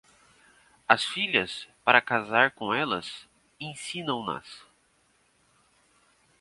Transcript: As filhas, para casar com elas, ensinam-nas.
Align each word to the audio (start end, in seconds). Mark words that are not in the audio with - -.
As 0.89 1.03
filhas, 1.05 1.67
para 1.83 2.01
casar 2.01 2.49
com 2.53 2.73
elas, 2.73 3.27
ensinam-nas. 3.59 4.63